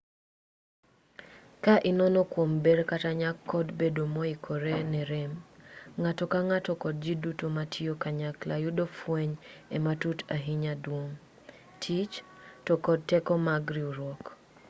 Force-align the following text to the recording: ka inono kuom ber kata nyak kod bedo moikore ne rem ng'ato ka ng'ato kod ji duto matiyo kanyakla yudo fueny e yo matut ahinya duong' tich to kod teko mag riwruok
ka 1.63 1.75
inono 1.89 2.21
kuom 2.31 2.51
ber 2.63 2.79
kata 2.91 3.11
nyak 3.21 3.37
kod 3.51 3.67
bedo 3.79 4.03
moikore 4.15 4.75
ne 4.91 5.01
rem 5.11 5.33
ng'ato 6.01 6.23
ka 6.31 6.39
ng'ato 6.47 6.71
kod 6.83 6.95
ji 7.03 7.13
duto 7.23 7.45
matiyo 7.57 7.93
kanyakla 8.03 8.55
yudo 8.63 8.85
fueny 8.99 9.31
e 9.37 9.41
yo 9.73 9.81
matut 9.85 10.19
ahinya 10.35 10.73
duong' 10.83 11.17
tich 11.81 12.13
to 12.65 12.73
kod 12.85 12.99
teko 13.09 13.33
mag 13.47 13.63
riwruok 13.75 14.23